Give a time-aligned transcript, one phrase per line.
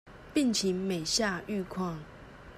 [0.33, 1.93] 病情每下愈況